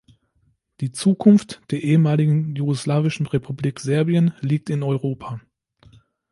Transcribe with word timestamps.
Die 0.79 0.91
Zukunft 0.91 1.61
der 1.69 1.83
ehemaligen 1.83 2.55
jugoslawischen 2.55 3.27
Republik 3.27 3.79
Serbien 3.79 4.33
liegt 4.41 4.71
in 4.71 4.81
Europa. 4.81 5.39